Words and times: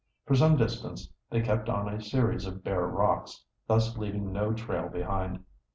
For 0.25 0.33
some 0.33 0.57
distance 0.57 1.13
they 1.29 1.43
kept 1.43 1.69
on 1.69 1.87
a 1.87 2.01
series 2.01 2.47
of 2.47 2.63
bare 2.63 2.87
rocks, 2.87 3.45
thus 3.67 3.95
leaving 3.99 4.31
no 4.33 4.51
trail 4.51 4.89
behind. 4.89 5.43